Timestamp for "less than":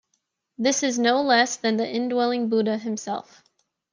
1.21-1.77